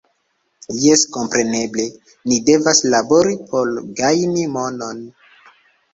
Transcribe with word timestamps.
Jes 0.83 1.03
kompreneble 1.17 1.85
ni 2.31 2.39
devas 2.49 2.81
labori 2.95 3.37
por 3.53 3.73
gajni 4.01 4.51
monon 4.57 5.09